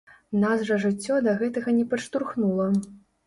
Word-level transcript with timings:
Нас 0.43 0.63
жа 0.69 0.77
жыццё 0.85 1.17
да 1.27 1.35
гэтага 1.43 1.75
не 1.81 1.85
падштурхнула. 1.93 2.67